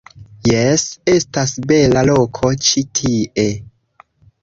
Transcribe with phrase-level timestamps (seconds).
[0.51, 0.85] Jes,
[1.17, 3.49] estas bela loko ĉi tie.